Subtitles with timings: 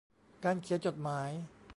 [0.43, 1.29] การเขียนจดหมาย